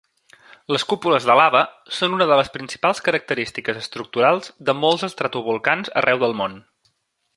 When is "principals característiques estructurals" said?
2.55-4.51